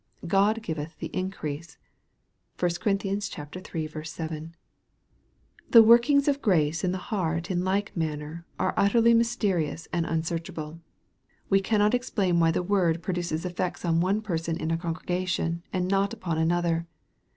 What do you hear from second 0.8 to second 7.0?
the increase."* (1 Cor. iii. 7.) The workings of grace in the